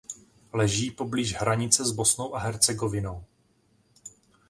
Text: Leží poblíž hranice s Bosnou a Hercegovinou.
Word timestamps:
Leží 0.53 0.91
poblíž 0.91 1.39
hranice 1.39 1.85
s 1.85 1.91
Bosnou 1.91 2.35
a 2.35 2.39
Hercegovinou. 2.39 3.23